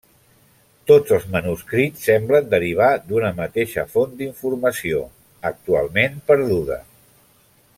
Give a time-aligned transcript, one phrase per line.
[0.91, 5.03] Tots els manuscrits semblen derivar d'una mateixa font d'informació,
[5.51, 6.81] actualment perduda.